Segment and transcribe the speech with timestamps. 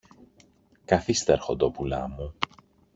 [0.85, 2.35] Καθίστε, αρχοντόπουλά μου.